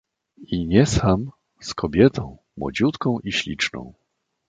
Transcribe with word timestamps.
"i 0.47 0.67
nie 0.67 0.85
sam... 0.85 1.31
z 1.59 1.73
kobietą, 1.73 2.37
młodziutką 2.57 3.19
i 3.19 3.31
śliczną." 3.31 3.93